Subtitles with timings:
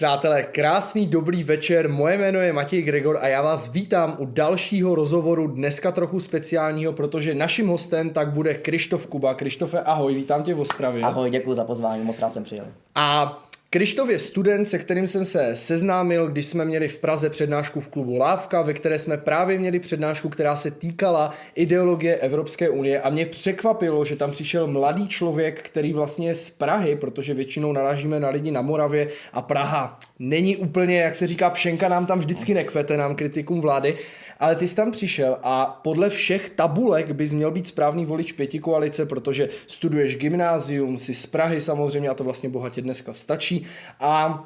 [0.00, 4.94] Přátelé, krásný dobrý večer, moje jméno je Matěj Gregor a já vás vítám u dalšího
[4.94, 9.34] rozhovoru, dneska trochu speciálního, protože naším hostem tak bude Krištof Kuba.
[9.34, 11.02] Krištofe, ahoj, vítám tě v Ostravě.
[11.02, 12.66] Ahoj, děkuji za pozvání, moc rád jsem přijel.
[12.94, 13.38] A
[13.72, 17.88] Krištof je student, se kterým jsem se seznámil, když jsme měli v Praze přednášku v
[17.88, 23.00] klubu Lávka, ve které jsme právě měli přednášku, která se týkala ideologie Evropské unie.
[23.00, 27.72] A mě překvapilo, že tam přišel mladý člověk, který vlastně je z Prahy, protože většinou
[27.72, 32.18] narážíme na lidi na Moravě a Praha není úplně, jak se říká, pšenka nám tam
[32.18, 33.98] vždycky nekvete, nám kritikům vlády,
[34.40, 38.58] ale ty jsi tam přišel a podle všech tabulek bys měl být správný volič pěti
[38.58, 43.59] koalice, protože studuješ gymnázium, jsi z Prahy samozřejmě a to vlastně bohatě dneska stačí
[44.00, 44.38] a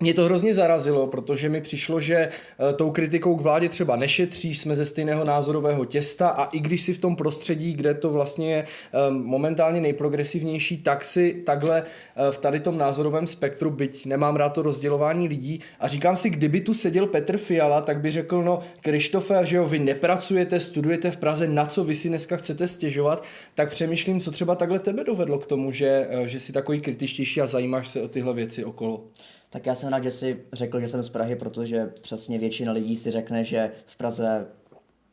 [0.00, 4.58] mě to hrozně zarazilo, protože mi přišlo, že eh, tou kritikou k vládě třeba nešetříš,
[4.58, 8.52] jsme ze stejného názorového těsta a i když si v tom prostředí, kde to vlastně
[8.52, 14.36] je eh, momentálně nejprogresivnější, tak si takhle eh, v tady tom názorovém spektru, byť nemám
[14.36, 18.42] rád to rozdělování lidí a říkám si, kdyby tu seděl Petr Fiala, tak by řekl,
[18.42, 22.68] no Krištofe, že jo, vy nepracujete, studujete v Praze, na co vy si dneska chcete
[22.68, 27.40] stěžovat, tak přemýšlím, co třeba takhle tebe dovedlo k tomu, že, že jsi takový kritičtější
[27.40, 29.04] a zajímáš se o tyhle věci okolo.
[29.50, 32.96] Tak já jsem rád, že jsi řekl, že jsem z Prahy, protože přesně většina lidí
[32.96, 34.46] si řekne, že v Praze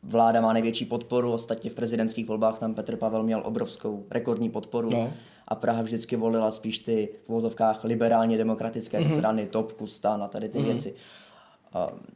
[0.02, 4.88] vláda má největší podporu, ostatně v prezidentských volbách tam Petr Pavel měl obrovskou rekordní podporu
[4.92, 5.12] no.
[5.48, 9.16] a Praha vždycky volila spíš ty v vozovkách liberálně demokratické mm-hmm.
[9.16, 10.64] strany, topku, stan a tady ty mm-hmm.
[10.64, 10.94] věci.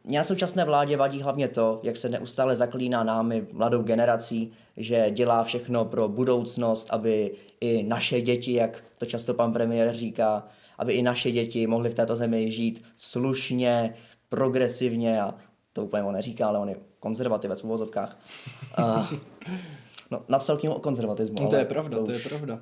[0.05, 5.11] Mě na současné vládě vadí hlavně to, jak se neustále zaklíná námi, mladou generací, že
[5.11, 10.49] dělá všechno pro budoucnost, aby i naše děti, jak to často pan premiér říká,
[10.79, 13.95] aby i naše děti mohly v této zemi žít slušně,
[14.29, 15.35] progresivně a
[15.73, 18.19] to úplně on neříká, ale on je konzervativec v uvozovkách.
[18.79, 19.13] Uh,
[20.11, 21.37] no, napsal knihu o konzervatismu.
[21.41, 22.61] No, to je pravda, to, to je pravda.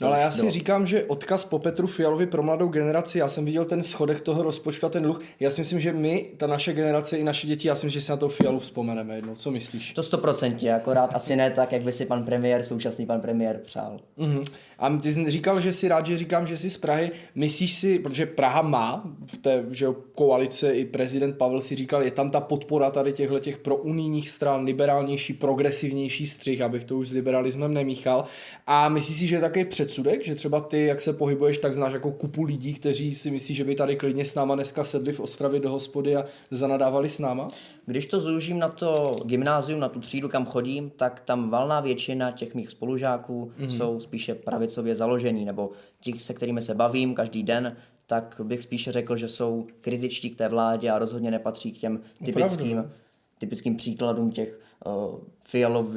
[0.00, 3.44] No ale já si říkám, že odkaz po Petru Fialovi pro mladou generaci, já jsem
[3.44, 6.72] viděl ten schodek toho rozpočtu a ten dluh, já si myslím, že my, ta naše
[6.72, 9.34] generace i naše děti, já si myslím, že si na to Fialu vzpomeneme jednou.
[9.34, 9.92] Co myslíš?
[9.92, 14.00] To stoprocentně, akorát asi ne tak, jak by si pan premiér, současný pan premiér přál.
[14.18, 14.44] Uh-huh.
[14.78, 17.10] A ty jsi říkal, že si rád, že říkám, že jsi z Prahy.
[17.34, 22.10] Myslíš si, protože Praha má v té že koalice i prezident Pavel si říkal, je
[22.10, 27.08] tam ta podpora tady těchto těch pro unijních stran, liberálnější, progresivnější střih, abych to už
[27.08, 28.24] s liberalismem nemíchal.
[28.66, 31.92] A myslíš si, že je také předsudek, že třeba ty, jak se pohybuješ, tak znáš
[31.92, 35.20] jako kupu lidí, kteří si myslí, že by tady klidně s náma dneska sedli v
[35.20, 37.48] Ostravě do hospody a zanadávali s náma?
[37.86, 42.30] Když to zúžím na to gymnázium, na tu třídu, kam chodím, tak tam valná většina
[42.30, 43.68] těch mých spolužáků mm-hmm.
[43.68, 48.92] jsou spíše pravicově založení, nebo ti, se kterými se bavím každý den, tak bych spíše
[48.92, 53.01] řekl, že jsou kritičtí k té vládě a rozhodně nepatří k těm typickým, Opravdu.
[53.42, 55.96] Typickým příkladům těch uh, fialov, uh,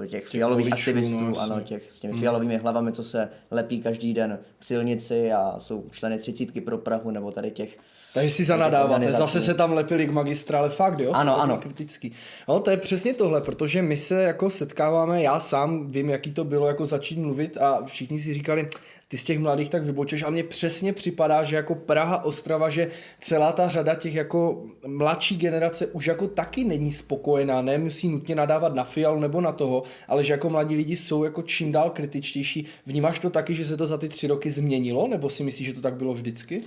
[0.00, 2.20] těch, těch fialových voličů, aktivistů, no, ano, těch s těmi hmm.
[2.20, 7.10] fialovými hlavami, co se lepí každý den k silnici a jsou členy třicítky pro Prahu,
[7.10, 7.78] nebo tady těch
[8.16, 11.12] takže si zanadáváte, zase se tam lepili k magistrále, fakt, jo?
[11.12, 11.58] Ano, ano.
[11.58, 12.12] Kritický.
[12.48, 16.44] No, to je přesně tohle, protože my se jako setkáváme, já sám vím, jaký to
[16.44, 18.68] bylo jako začít mluvit a všichni si říkali,
[19.08, 22.88] ty z těch mladých tak vybočeš a mně přesně připadá, že jako Praha, Ostrava, že
[23.20, 28.74] celá ta řada těch jako mladší generace už jako taky není spokojená, nemusí nutně nadávat
[28.74, 32.66] na Fialu nebo na toho, ale že jako mladí lidi jsou jako čím dál kritičtější.
[32.86, 35.74] Vnímáš to taky, že se to za ty tři roky změnilo, nebo si myslíš, že
[35.74, 36.62] to tak bylo vždycky?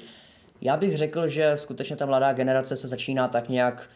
[0.61, 3.89] Já bych řekl, že skutečně ta mladá generace se začíná tak nějak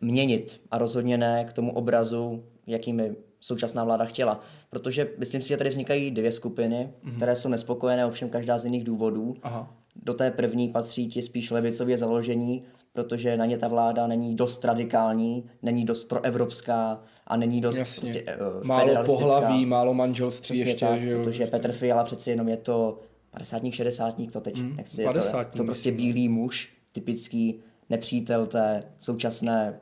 [0.00, 4.40] měnit a rozhodně ne k tomu obrazu, jakými současná vláda chtěla.
[4.70, 7.16] Protože myslím si, že tady vznikají dvě skupiny, mm-hmm.
[7.16, 9.36] které jsou nespokojené, ovšem každá z jiných důvodů.
[9.42, 9.74] Aha.
[9.96, 14.64] Do té první patří ti spíš levicově založení, protože na ně ta vláda není dost
[14.64, 18.12] radikální, není dost proevropská a není dost Jasně.
[18.12, 20.86] prostě, uh, Málo pohlaví, málo manželství Přesně ještě.
[20.86, 21.24] Tak, že jo?
[21.24, 22.98] Protože Petr Fiala přeci jenom je to
[23.34, 28.46] padesátník, šedesátník, to teď mm, nechci, 50, je to, to prostě bílý muž, typický nepřítel
[28.46, 29.80] té současné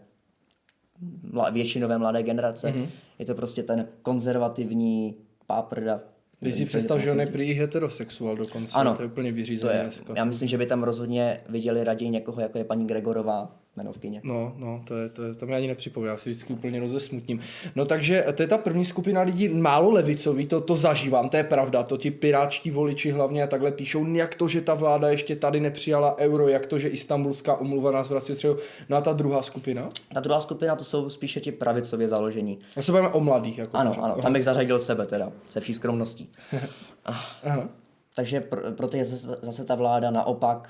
[1.53, 2.69] většinové mladé generace.
[2.69, 2.89] Mm-hmm.
[3.19, 6.01] Je to prostě ten konzervativní páprda.
[6.41, 9.91] Když si představ, že on je prý heterosexuál dokonce, ano, to je úplně vyřízené.
[10.17, 14.21] Já myslím, že by tam rozhodně viděli raději někoho, jako je paní Gregorová, jmenovkyně.
[14.25, 17.41] No, no, to je, to je, to mi ani nepřipomíná, já si vždycky úplně rozesmutním.
[17.77, 21.45] No takže to je ta první skupina lidí, málo levicový, to, to zažívám, to je
[21.45, 25.37] pravda, to ti piráčtí voliči hlavně a takhle píšou, jak to, že ta vláda ještě
[25.37, 28.57] tady nepřijala euro, jak to, že istambulská umluva nás vrací třeba.
[28.89, 29.91] No a ta druhá skupina?
[30.15, 32.59] Ta druhá skupina to jsou spíše ti pravicově založení.
[32.77, 33.59] Já se bavíme o mladých.
[33.59, 36.33] Jako ano, ano, tam bych zařadil sebe teda, se vší skromností.
[37.05, 37.69] Aha.
[38.15, 40.69] Takže pro, proto je zase, zase ta vláda naopak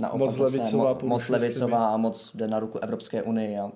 [0.00, 3.72] Naopak moc levicová, mo, moc levicová a moc jde na ruku Evropské unii a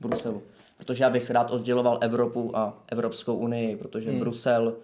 [0.00, 0.42] Bruselu.
[0.78, 4.20] Protože já bych rád odděloval Evropu a Evropskou unii, protože hmm.
[4.20, 4.74] Brusel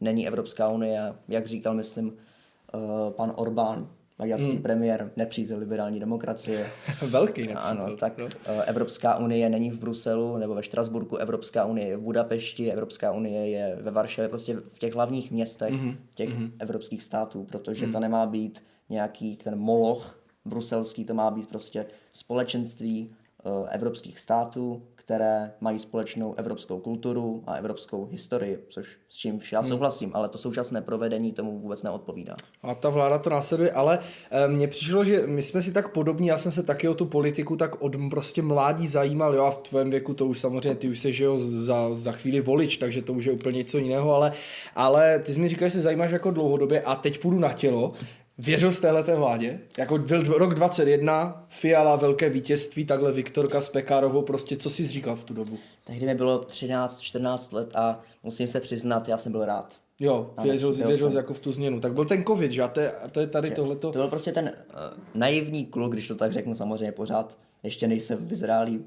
[0.00, 3.88] není Evropská unie, jak říkal, myslím, uh, pan Orbán,
[4.18, 4.62] maďarský mm.
[4.62, 6.66] premiér, nepřítel liberální demokracie.
[7.08, 7.84] Velký nepřítel.
[7.84, 8.28] Ano, tak no.
[8.66, 13.48] Evropská unie není v Bruselu nebo ve Štrasburku, Evropská unie je v Budapešti, Evropská unie
[13.48, 15.96] je ve Varšavě, prostě v těch hlavních městech mm-hmm.
[16.14, 16.50] těch mm-hmm.
[16.58, 17.92] evropských států, protože mm.
[17.92, 23.10] to nemá být nějaký ten moloch bruselský, to má být prostě společenství
[23.44, 29.60] uh, evropských států, které mají společnou evropskou kulturu a evropskou historii, což s čím já
[29.60, 29.68] hmm.
[29.68, 30.16] souhlasím, hmm.
[30.16, 32.34] ale to současné provedení tomu vůbec neodpovídá.
[32.62, 33.98] A ta vláda to následuje, ale
[34.30, 37.06] e, mně přišlo, že my jsme si tak podobní, já jsem se taky o tu
[37.06, 40.88] politiku tak od prostě mládí zajímal, jo, a v tvém věku to už samozřejmě, ty
[40.88, 44.14] už se, že jo, za, za chvíli volič, takže to už je úplně něco jiného,
[44.14, 44.32] ale,
[44.74, 47.92] ale ty jsi mi říkal, že se zajímáš jako dlouhodobě a teď půjdu na tělo.
[48.38, 49.60] Věřil z téhleté vládě?
[49.78, 55.16] Jako byl rok 21, Fiala, velké vítězství, takhle Viktorka s Pekárovou, prostě co jsi říkal
[55.16, 55.58] v tu dobu?
[55.84, 59.74] Tehdy mi bylo 13-14 let a musím se přiznat, já jsem byl rád.
[60.00, 61.80] Jo, věřil, jsi, věřil jsi jako v tu změnu.
[61.80, 62.62] Tak byl ten covid, že?
[62.62, 63.92] A to je, a to je tady tohleto.
[63.92, 64.80] To byl prostě ten uh,
[65.14, 67.38] naivní kluk, když to tak řeknu samozřejmě pořád.
[67.62, 68.84] Ještě nejsem vyzrálý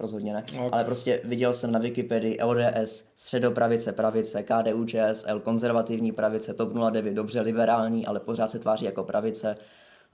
[0.00, 0.44] rozhodně ne.
[0.52, 0.68] Okay.
[0.72, 7.14] Ale prostě viděl jsem na Wikipedii ODS, středopravice, pravice, KDU, ČSL, konzervativní pravice, TOP 09,
[7.14, 9.56] dobře liberální, ale pořád se tváří jako pravice.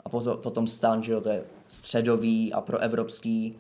[0.04, 3.58] A potom stan, že jo, to je středový a proevropský,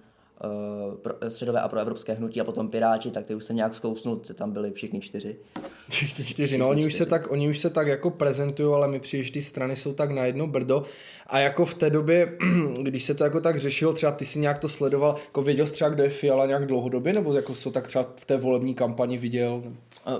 [1.02, 4.20] pro, středové a pro evropské hnutí a potom Piráti, tak ty už jsem nějak zkousnul,
[4.34, 5.36] tam byli všichni čtyři.
[5.88, 9.00] Všichni čtyři, no oni už, se tak, oni už se tak jako prezentují, ale my
[9.00, 10.82] příliš ty strany jsou tak na jedno brdo
[11.26, 12.38] a jako v té době,
[12.82, 15.72] když se to jako tak řešilo, třeba ty si nějak to sledoval, jako věděl jsi
[15.72, 18.74] třeba, kde je Fiala nějak dlouhodobě, nebo jako se to tak třeba v té volební
[18.74, 19.62] kampani viděl?
[19.64, 19.72] Uh,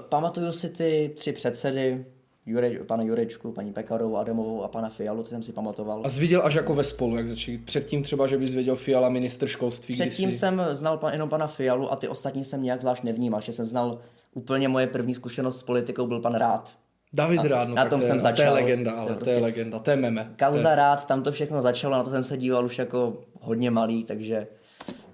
[0.08, 2.04] pamatuju si ty tři předsedy,
[2.46, 6.02] Jure, pana Jurečku, paní Pekarovou, Adamovou a pana Fialu, to jsem si pamatoval.
[6.04, 7.58] A jsi viděl až jako ve spolu, jak začali?
[7.58, 9.94] Předtím třeba, že bys věděl Fiala, minister školství?
[9.94, 10.38] Předtím kdysi...
[10.38, 13.66] jsem znal pan, jenom pana Fialu a ty ostatní jsem nějak zvlášť nevnímal, že jsem
[13.66, 13.98] znal
[14.34, 16.76] úplně moje první zkušenost s politikou byl pan Rád.
[17.12, 18.36] David a, Rád, no, na tom to jsem je, začal.
[18.36, 20.34] To je legenda, ale to je, prostě to je legenda, to je meme.
[20.38, 20.76] Kauza je...
[20.76, 24.46] Rád, tam to všechno začalo, na to jsem se díval už jako hodně malý, takže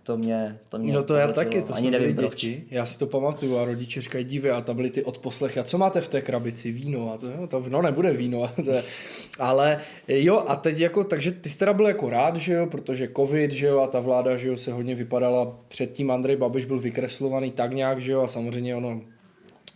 [0.03, 2.65] to mě, to mě No to já taky, to Ani jsme nevím děti.
[2.71, 5.61] Já si to pamatuju a rodiče říkají, dívej, a tam byly ty odposlechy.
[5.61, 6.73] A co máte v té krabici?
[6.73, 7.13] Víno.
[7.15, 8.51] A to, no, to no nebude víno.
[8.65, 8.85] to je,
[9.39, 13.09] ale jo, a teď jako, takže ty jsi teda byl jako rád, že jo, protože
[13.17, 16.79] covid, že jo, a ta vláda, že jo, se hodně vypadala, předtím Andrej Babiš byl
[16.79, 19.01] vykreslovaný tak nějak, že jo, a samozřejmě ono,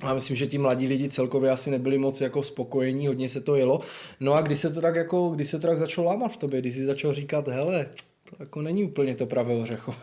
[0.00, 3.56] a myslím, že ti mladí lidi celkově asi nebyli moc jako spokojení, hodně se to
[3.56, 3.80] jelo.
[4.20, 6.60] No a když se to tak jako, když se to tak začalo lámat v tobě,
[6.60, 7.86] když jsi začal říkat, hele,
[8.30, 9.94] to jako není úplně to pravé ořecho.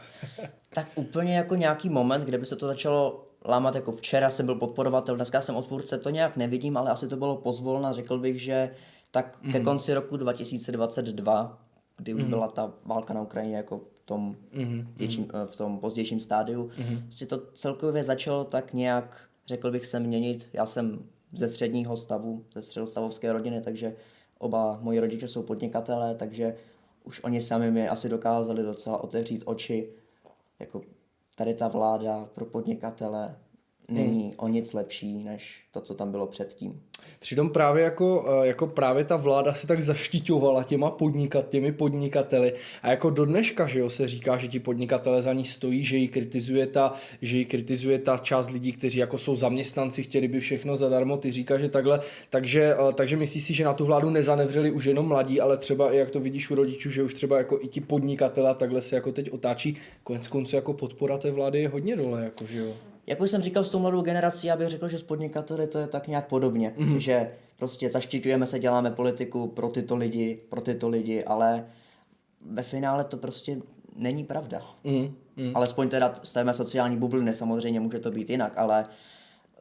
[0.73, 4.55] Tak úplně jako nějaký moment, kde by se to začalo lámat, jako včera jsem byl
[4.55, 8.69] podporovatel, dneska jsem odpůrce, to nějak nevidím, ale asi to bylo pozvolna, řekl bych, že
[9.11, 9.65] tak ke mm.
[9.65, 11.59] konci roku 2022,
[11.97, 12.29] kdy už mm.
[12.29, 14.87] byla ta válka na Ukrajině jako v tom, mm.
[14.95, 17.11] větším, v tom pozdějším stádiu, mm.
[17.11, 20.49] si to celkově začalo tak nějak, řekl bych se, měnit.
[20.53, 20.99] Já jsem
[21.33, 23.95] ze středního stavu, ze středostavovské rodiny, takže
[24.37, 26.55] oba moji rodiče jsou podnikatelé, takže
[27.03, 29.89] už oni sami mi asi dokázali docela otevřít oči,
[30.63, 30.81] jako
[31.35, 33.39] tady ta vláda pro podnikatele
[33.87, 34.33] není hmm.
[34.37, 36.83] o nic lepší, než to, co tam bylo předtím.
[37.19, 42.53] Přitom právě jako, eh, jako právě ta vláda se tak zaštiťovala těma podnikat, těmi podnikateli.
[42.81, 45.97] A jako do dneška, že jo, se říká, že ti podnikatele za ní stojí, že
[45.97, 50.39] ji kritizuje ta, že ji kritizuje ta část lidí, kteří jako jsou zaměstnanci, chtěli by
[50.39, 54.09] všechno zadarmo, ty říká, že takhle, takže, eh, takže myslíš si, že na tu vládu
[54.09, 57.37] nezanevřeli už jenom mladí, ale třeba i jak to vidíš u rodičů, že už třeba
[57.37, 61.61] jako i ti podnikatele takhle se jako teď otáčí, konec konců jako podpora té vlády
[61.61, 62.73] je hodně dole, jako že jo
[63.07, 65.79] jak už jsem říkal s tou mladou generací, já bych řekl, že s podnikateli to
[65.79, 66.97] je tak nějak podobně, mm-hmm.
[66.97, 71.65] že prostě zaštiťujeme se, děláme politiku pro tyto lidi, pro tyto lidi, ale
[72.41, 73.57] ve finále to prostě
[73.95, 74.61] není pravda.
[74.85, 75.51] Mm-hmm.
[75.55, 78.85] Alespoň teda z té sociální bubliny, samozřejmě může to být jinak, ale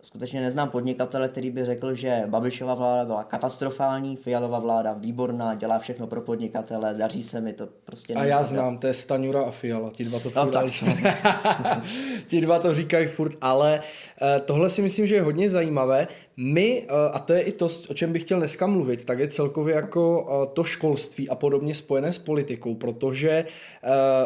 [0.03, 5.79] skutečně neznám podnikatele, který by řekl, že Babišova vláda byla katastrofální, Fialová vláda výborná, dělá
[5.79, 8.15] všechno pro podnikatele, daří se mi to prostě.
[8.15, 8.45] A já pravda.
[8.45, 10.93] znám, to je Staňura a Fiala, ti dva to no, furt no,
[12.29, 16.09] Ti dva to říkají furt, ale uh, tohle si myslím, že je hodně zajímavé.
[16.37, 19.29] My, uh, a to je i to, o čem bych chtěl dneska mluvit, tak je
[19.29, 23.45] celkově jako uh, to školství a podobně spojené s politikou, protože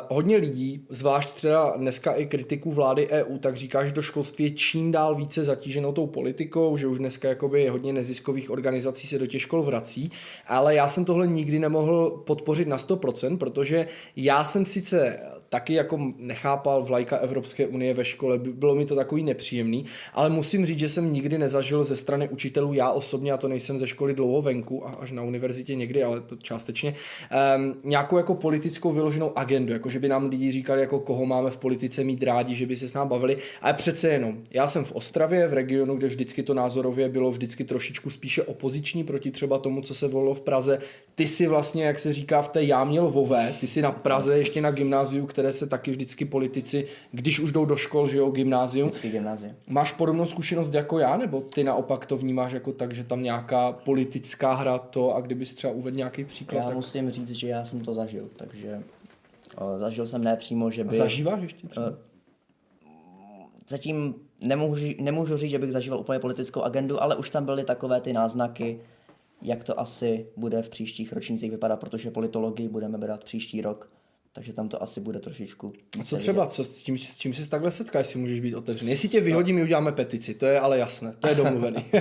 [0.08, 4.50] hodně lidí, zvlášť třeba dneska i kritiků vlády EU, tak říká, že do školství je
[4.50, 9.18] čím dál více zatížené zatíženo tou politikou, že už dneska jakoby hodně neziskových organizací se
[9.18, 10.10] do těch škol vrací,
[10.46, 13.86] ale já jsem tohle nikdy nemohl podpořit na 100%, protože
[14.16, 19.22] já jsem sice taky jako nechápal vlajka Evropské unie ve škole, bylo mi to takový
[19.22, 19.84] nepříjemný,
[20.14, 23.78] ale musím říct, že jsem nikdy nezažil ze strany učitelů, já osobně, a to nejsem
[23.78, 26.94] ze školy dlouho venku, a až na univerzitě někdy, ale to částečně,
[27.56, 31.50] um, nějakou jako politickou vyloženou agendu, jako že by nám lidi říkali, jako koho máme
[31.50, 34.84] v politice mít rádi, že by se s námi bavili, ale přece jenom, já jsem
[34.84, 39.58] v Ostravě, v regionu, kde vždycky to názorově bylo vždycky trošičku spíše opoziční proti třeba
[39.58, 40.78] tomu, co se volilo v Praze.
[41.14, 44.60] Ty si vlastně, jak se říká v té jámě Lvové, ty si na Praze ještě
[44.60, 48.88] na gymnáziu, které se taky vždycky politici, když už jdou do škol, že jo, gymnázium.
[48.88, 49.54] Vždycky gymnázium.
[49.68, 53.72] Máš podobnou zkušenost jako já, nebo ty naopak to vnímáš jako tak, že tam nějaká
[53.72, 56.58] politická hra to a kdybys třeba uvedl nějaký příklad?
[56.58, 56.76] Já tak...
[56.76, 58.82] musím říct, že já jsem to zažil, takže
[59.56, 60.90] o, zažil jsem ne přímo, že by...
[60.90, 61.92] A zažíváš ještě třeba?
[63.68, 68.00] Zatím nemůžu, nemůžu říct, že bych zažíval úplně politickou agendu, ale už tam byly takové
[68.00, 68.80] ty náznaky,
[69.42, 73.88] jak to asi bude v příštích ročnících vypadat, protože politologii budeme brát příští rok,
[74.36, 75.72] takže tam to asi bude trošičku.
[76.00, 78.90] A co třeba, co, s, tím, s čím se takhle setkáš, si můžeš být otevřený?
[78.90, 81.84] Jestli tě vyhodím, my uděláme petici, to je ale jasné, to je domluvený.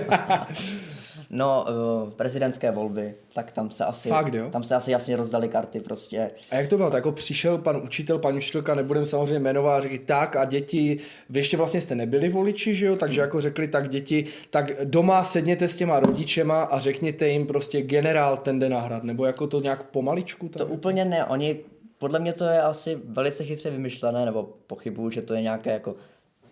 [1.30, 1.65] No,
[2.04, 4.50] uh, prezidentské volby, tak tam se asi, Fakt, jo?
[4.50, 6.32] tam se asi jasně rozdali karty prostě.
[6.51, 6.89] A jak to bylo?
[6.89, 10.98] Tak jako přišel pan učitel, paní učitelka, nebudem samozřejmě jmenovat, řekli tak a děti,
[11.30, 15.24] vy ještě vlastně jste nebyli voliči, že jo, takže jako řekli tak děti, tak doma
[15.24, 19.62] sedněte s těma rodičema a řekněte jim prostě generál ten jde nahrad, nebo jako to
[19.62, 20.50] nějak pomaličku?
[20.50, 21.60] Tak To úplně ne, oni,
[21.98, 25.96] podle mě to je asi velice chytře vymyšlené, nebo pochybuju, že to je nějaké jako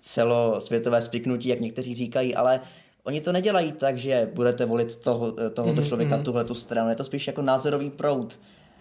[0.01, 2.61] celosvětové spiknutí, jak někteří říkají, ale
[3.05, 6.23] Oni to nedělají tak, že budete volit toho, tohoto Mhm, člověka, mm-hmm.
[6.23, 6.89] tuhle tu stranu.
[6.89, 8.39] Je to spíš jako názorový proud.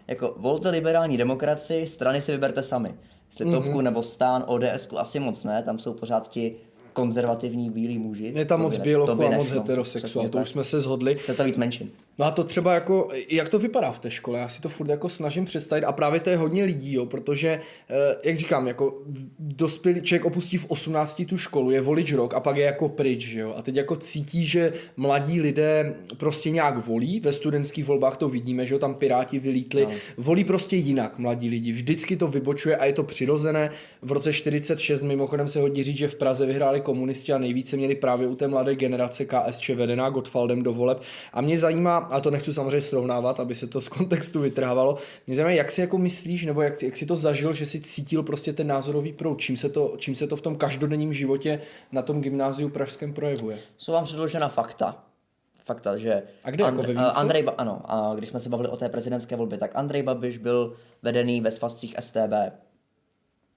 [0.09, 2.95] Jako volte liberální demokracii, strany si vyberte sami.
[3.29, 3.55] Jestli Mhm.
[3.55, 3.63] mm-hmm.
[3.65, 6.57] Topku nebo Stán, ODS, asi moc ne, tam jsou pořád ti
[6.93, 8.33] konzervativní bílí muži.
[8.37, 9.61] je tam moc bělochů by a moc nešlo.
[9.61, 11.15] heterosexuál, Přesně to už jsme se zhodli.
[11.15, 11.91] Chce to víc menšin.
[12.19, 14.39] No a to třeba jako, jak to vypadá v té škole?
[14.39, 17.61] Já si to furt jako snažím představit a právě to je hodně lidí, jo, protože,
[17.91, 19.03] eh, jak říkám, jako
[19.39, 23.21] dospělý člověk opustí v 18 tu školu, je volič rok a pak je jako pryč,
[23.21, 23.55] že jo.
[23.57, 28.67] A teď jako cítí, že mladí lidé prostě nějak volí, ve studentských volbách to vidíme,
[28.67, 29.91] že jo, tam Piráti vylítli, no.
[30.17, 33.71] volí prostě jinak mladí lidi, vždycky to vybočuje a je to přirozené.
[34.03, 37.95] V roce 46 mimochodem se hodí říct, že v Praze vyhráli komunisti a nejvíce měli
[37.95, 41.03] právě u té mladé generace KSČ vedená Gottwaldem do voleb.
[41.33, 45.37] A mě zajímá, a to nechci samozřejmě srovnávat, aby se to z kontextu vytrhávalo, mě
[45.37, 48.53] zajímá, jak si jako myslíš, nebo jak, jak si to zažil, že si cítil prostě
[48.53, 51.61] ten názorový proud, čím se to, čím se to v tom každodenním životě
[51.93, 53.59] na tom gymnáziu pražském projevuje.
[53.79, 55.05] Jsou vám předložena fakta.
[55.65, 56.23] Fakta, že...
[56.45, 57.13] A kde, jako ve eh, Vídce?
[57.13, 60.39] Andrej, ba- ano, a když jsme se bavili o té prezidentské volbě, tak Andrej Babiš
[60.39, 62.33] byl vedený ve svazcích STB.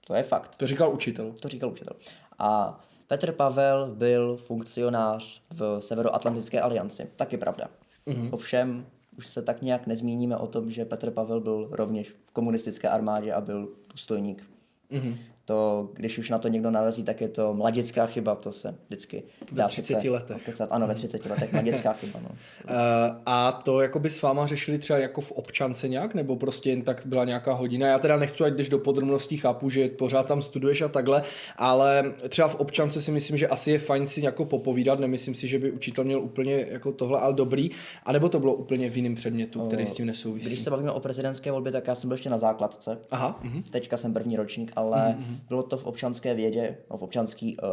[0.07, 0.57] To je fakt.
[0.57, 1.33] To říkal učitel.
[1.39, 1.95] To říkal učitel.
[2.39, 7.09] A Petr Pavel byl funkcionář v Severoatlantické alianci.
[7.15, 7.67] Taky pravda.
[8.07, 8.29] Mm-hmm.
[8.31, 8.85] Ovšem,
[9.17, 13.33] už se tak nějak nezmíníme o tom, že Petr Pavel byl rovněž v komunistické armádě
[13.33, 14.49] a byl důstojník.
[14.91, 15.17] Mm-hmm.
[15.45, 19.23] To, když už na to někdo narazí, tak je to mladická chyba, to se vždycky
[19.51, 20.37] Ve 30 přece letech.
[20.37, 20.69] Okecat.
[20.71, 22.19] Ano, ve 30 letech, mladická chyba.
[22.23, 22.29] No.
[22.29, 22.75] Uh,
[23.25, 26.81] a to jako by s váma řešili třeba jako v občance nějak, nebo prostě jen
[26.81, 27.87] tak byla nějaká hodina?
[27.87, 31.23] Já teda nechci, ať jdeš do podrobností, chápu, že pořád tam studuješ a takhle,
[31.57, 35.47] ale třeba v občance si myslím, že asi je fajn si jako popovídat, nemyslím si,
[35.47, 37.69] že by učitel měl úplně jako tohle, ale dobrý,
[38.03, 40.47] anebo to bylo úplně v jiném předmětu, který s tím nesouvisí?
[40.47, 42.97] Když se bavíme o prezidentské volbě, tak já jsem byl ještě na základce.
[43.11, 43.63] Aha, mhm.
[43.63, 45.34] Teďka jsem první ročník, ale mm-hmm.
[45.47, 47.69] Bylo to v občanské vědě, no v občanský, uh,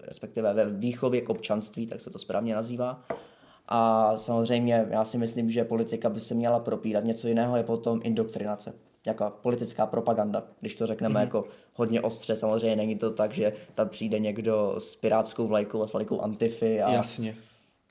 [0.00, 3.04] respektive ve výchově k občanství, tak se to správně nazývá.
[3.68, 7.04] A samozřejmě já si myslím, že politika by se měla propírat.
[7.04, 8.72] Něco jiného je potom indoktrinace,
[9.06, 11.24] jako politická propaganda, když to řekneme mm-hmm.
[11.24, 12.36] jako hodně ostře.
[12.36, 16.82] Samozřejmě není to tak, že tam přijde někdo s pirátskou vlajkou a s vlajkou antify
[16.82, 17.36] a Jasně.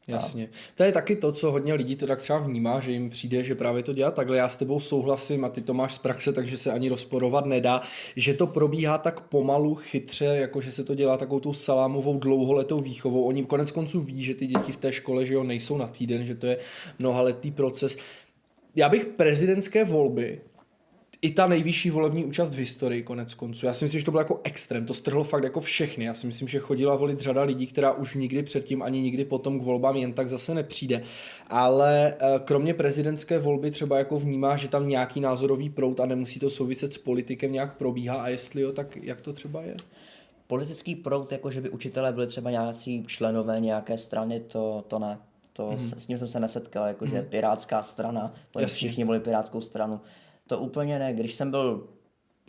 [0.08, 0.50] Jasně.
[0.76, 3.56] To je taky to, co hodně lidí to tak třeba vnímá, že jim přijde, že
[3.56, 4.38] právě to dělá takhle.
[4.38, 7.82] Já s tebou souhlasím a ty to máš z praxe, takže se ani rozporovat nedá,
[8.16, 12.82] že to probíhá tak pomalu, chytře, jako že se to dělá takovou tou salámovou dlouholetou
[12.82, 13.24] výchovou.
[13.24, 16.26] Oni konec konců ví, že ty děti v té škole že jo, nejsou na týden,
[16.26, 16.58] že to je
[17.00, 17.98] mnohaletý proces.
[18.76, 20.42] Já bych prezidentské volby
[21.26, 23.66] i ta nejvyšší volební účast v historii konec konců.
[23.66, 26.06] Já si myslím, že to bylo jako extrém, to strhlo fakt jako všechny.
[26.06, 29.60] Já si myslím, že chodila volit řada lidí, která už nikdy předtím ani nikdy potom
[29.60, 31.02] k volbám jen tak zase nepřijde.
[31.48, 36.40] Ale eh, kromě prezidentské volby třeba jako vnímá, že tam nějaký názorový proud a nemusí
[36.40, 39.76] to souviset s politikem nějak probíhá a jestli jo, tak jak to třeba je?
[40.48, 45.18] politický proud, jako že by učitelé byli třeba nějací členové nějaké strany, to, to ne.
[45.54, 45.72] To Mhm.
[45.72, 45.80] mm.
[45.80, 50.02] s, s tím jsem se nesetkal, jako že pirátská strana, to všichni volili pirátskou stranu.
[50.48, 51.14] To úplně ne.
[51.14, 51.88] Když jsem byl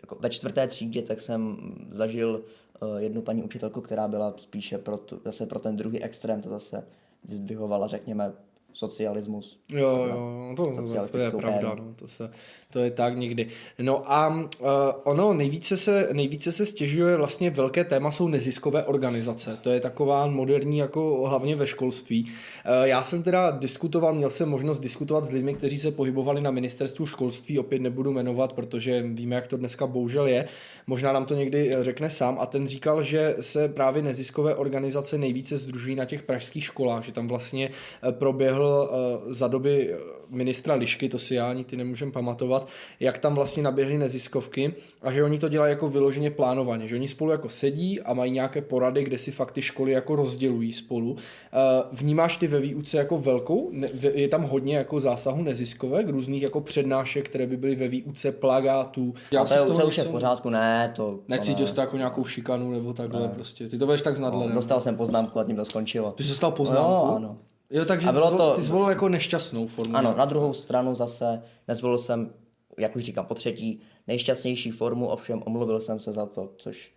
[0.02, 1.56] jako ve čtvrté třídě, tak jsem
[1.90, 2.44] zažil
[2.82, 6.48] uh, jednu paní učitelku, která byla spíše pro tu, zase pro ten druhý extrém, to
[6.48, 6.86] zase
[7.24, 8.32] vyzdvihovala, řekněme,
[8.76, 9.58] socialismus.
[9.68, 12.30] Jo, jo, to, to, to je pravda, no, to, se,
[12.70, 13.48] to je tak někdy.
[13.78, 14.66] No a uh,
[15.04, 19.58] ono nejvíce se, nejvíce se stěžuje vlastně velké téma jsou neziskové organizace.
[19.62, 22.22] To je taková moderní, jako hlavně ve školství.
[22.22, 22.30] Uh,
[22.82, 27.06] já jsem teda diskutoval, měl jsem možnost diskutovat s lidmi, kteří se pohybovali na ministerstvu
[27.06, 30.48] školství, opět nebudu jmenovat, protože víme, jak to dneska bohužel je.
[30.86, 35.58] Možná nám to někdy řekne sám a ten říkal, že se právě neziskové organizace nejvíce
[35.58, 37.70] združují na těch pražských školách, že tam vlastně
[38.10, 39.94] proběhl uh, za doby
[40.30, 42.68] ministra Lišky, to si já ani ty nemůžem pamatovat,
[43.00, 47.08] jak tam vlastně naběhly neziskovky a že oni to dělají jako vyloženě plánovaně, že oni
[47.08, 51.16] spolu jako sedí a mají nějaké porady, kde si fakt ty školy jako rozdělují spolu.
[51.16, 51.56] Eh,
[51.92, 53.72] vnímáš ty ve výuce jako velkou?
[54.14, 59.14] Je tam hodně jako zásahu neziskovek, různých jako přednášek, které by byly ve výuce plagátů.
[59.30, 61.20] Já to, je, to už je v pořádku, ne, to...
[61.28, 63.28] Necítil jsi to jako nějakou šikanu nebo takhle ne.
[63.28, 63.68] prostě.
[63.68, 64.48] Ty to budeš tak s nadhledem.
[64.48, 66.12] No, dostal jsem poznámku a tím to skončilo.
[66.12, 66.90] Ty jsi dostal poznámku?
[66.90, 67.36] No, ano.
[67.70, 68.54] Jo, takže a bylo zvol, to...
[68.54, 69.96] ty zvolil jako nešťastnou formu.
[69.96, 72.32] Ano, na druhou stranu zase nezvolil jsem,
[72.78, 76.92] jak už říkám, po třetí, nejšťastnější formu, ovšem omluvil jsem se za to, což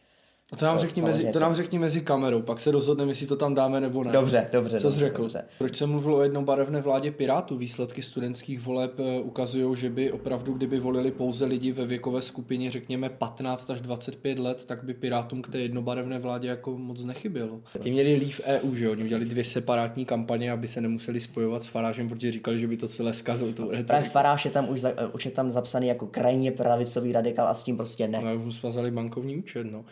[0.51, 3.27] a to nám, to, řekni mezi, to nám řekni mezi kamerou, pak se rozhodneme, jestli
[3.27, 4.11] to tam dáme nebo ne.
[4.11, 4.79] Dobře, dobře.
[4.79, 5.21] Co jsi řekl?
[5.21, 5.43] Dobře.
[5.57, 7.57] Proč jsem mluvil o jednobarevné vládě Pirátů?
[7.57, 12.71] Výsledky studentských voleb eh, ukazují, že by opravdu, kdyby volili pouze lidi ve věkové skupině,
[12.71, 17.61] řekněme 15 až 25 let, tak by Pirátům k té jednobarevné vládě jako moc nechybělo.
[17.79, 18.91] Ti měli lív EU, že jo?
[18.91, 22.77] Oni udělali dvě separátní kampaně, aby se nemuseli spojovat s Farážem, protože říkali, že by
[22.77, 23.53] to celé zkazilo.
[23.53, 27.47] To Právě Faráš je tam už, za, už je tam zapsaný jako krajně pravicový radikál
[27.47, 28.21] a s tím prostě ne.
[28.21, 29.85] No, už mu bankovní účet, no.